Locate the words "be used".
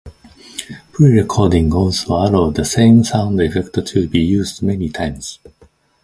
4.07-4.63